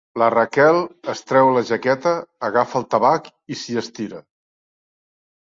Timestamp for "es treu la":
1.13-1.63